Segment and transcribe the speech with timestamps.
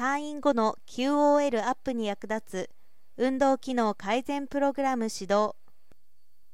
[0.00, 2.70] 退院後の QOL アップに役立つ
[3.18, 5.54] 運動機能改善プログラム指導。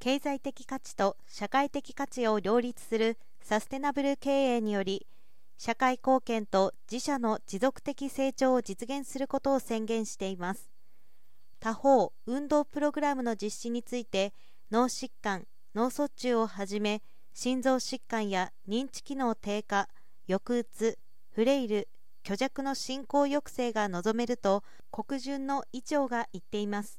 [0.00, 5.06] 経済的価値と社会的価値を両立するサステナブル経営により
[5.58, 10.68] 社会貢献と自社の持続的成長を実現することを宣言しています。
[11.60, 14.34] 他方運動プログラムの実施について
[14.72, 17.00] 脳疾患脳卒中をはじめ
[17.32, 19.88] 心臓疾患や認知機能低下
[20.26, 20.98] 抑うつ
[21.30, 21.86] フレイル
[22.26, 26.98] 虚弱の進行抑制が望めると国順の医長が言っています。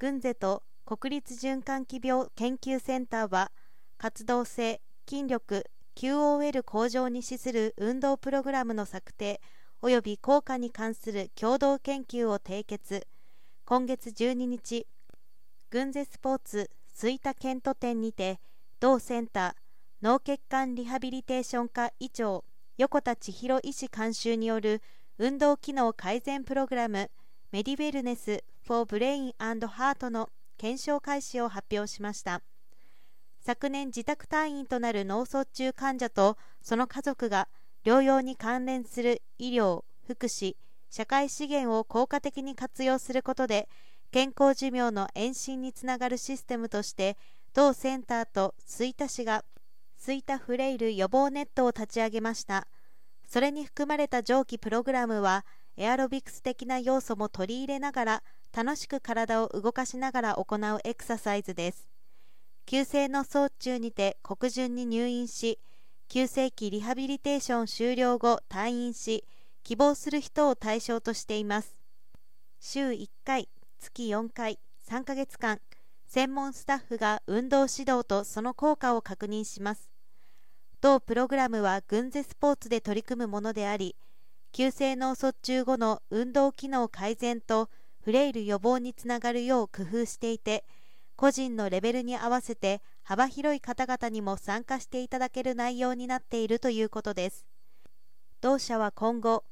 [0.00, 3.52] 軍勢と国立循環器病研究センターは
[3.98, 9.40] 活動性筋力 QOL 向上に資する運動プログラムの策定
[9.82, 13.06] 及び効果に関する共同研究を締結。
[13.64, 14.88] 今月12日
[15.70, 18.40] 軍勢スポーツ吹田ケント店にて
[18.80, 19.54] 同センター
[20.02, 22.44] 脳血管リハビリテーション科医長
[22.78, 24.80] 横田千尋医師監修による
[25.18, 27.10] 運動機能改善プログラム
[27.50, 32.40] メディウェルネス・フォー・ブレインハートの検証開始を発表しました。
[33.44, 37.48] 昨年自宅退院となる脳卒中患者とその家族が
[37.84, 40.56] 療養に関連する医療福祉
[40.90, 43.68] 社会資源を効果的に活用することで
[44.12, 47.16] 健康寿命の延伸につながるシステムとして
[47.52, 49.44] 同センターと吹田市が
[50.04, 52.66] 吹田フレイル予防ネットを立ち上げました。
[53.24, 61.88] それに含まれた上記プログラムはエアロビクス的な要素も取り入れながら楽しく体を動かしながら行うエクササイズです。
[62.66, 65.60] 急性の卒中にて国順に入院し
[66.08, 69.24] 急性期リハビリテーション終了後退院し
[69.62, 71.76] 希望する人を対象としています。
[72.58, 74.58] 週1回月4回
[74.88, 75.60] 3ヶ月間
[76.08, 79.91] 専門スタッフが運動指導とその効果を確認します。
[80.82, 83.94] 同プログラムは軍勢スポーツで取り組むものであり
[84.50, 87.70] 急性脳卒中後の運動機能改善と
[88.04, 90.64] フレイル予防につながるよう工夫していて
[91.14, 97.46] 個人のレベルに合わせて幅広い方々にも参加していただける内容になっているということです。
[98.40, 99.44] 同社は今後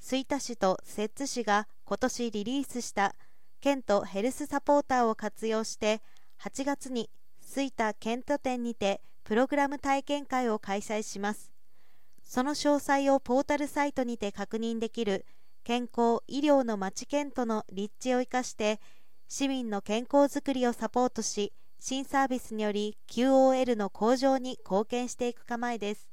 [0.00, 3.14] 吹田市と摂津市が今年リリースした
[3.60, 6.00] 県とヘルスサポーターを活用して
[6.40, 7.10] 8月に
[7.42, 11.52] 吹田県都店にてプログラム体験会を開催します。
[12.24, 15.26] その詳細をポータルサイトにて確認できる
[15.64, 18.80] 健康医療の町県との立地を生かして
[19.28, 26.08] 市民の健康づくりをサポートし新サービスにより QOL の向上に貢献していく構えです。